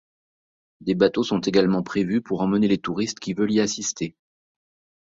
[0.79, 4.15] Des bateaux sont également prévus pour emmener les touristes qui veulent y assister.